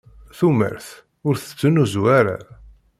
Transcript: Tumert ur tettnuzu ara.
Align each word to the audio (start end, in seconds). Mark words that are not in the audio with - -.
Tumert 0.37 0.87
ur 1.27 1.35
tettnuzu 1.37 2.03
ara. 2.19 2.37